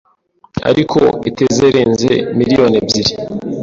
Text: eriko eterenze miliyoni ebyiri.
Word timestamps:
eriko 0.69 1.01
eterenze 1.29 2.11
miliyoni 2.37 2.75
ebyiri. 2.81 3.13